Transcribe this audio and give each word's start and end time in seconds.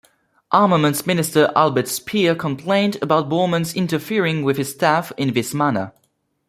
Armaments 0.51 1.05
Minister 1.05 1.51
Albert 1.55 1.87
Speer 1.87 2.33
complained 2.33 2.97
about 3.03 3.29
Bormann's 3.29 3.75
interfering 3.75 4.41
with 4.41 4.57
his 4.57 4.71
staff 4.71 5.13
in 5.15 5.31
this 5.35 5.53
manner. 5.53 5.93